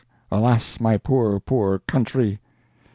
[0.31, 2.39] Alas, my poor, poor country."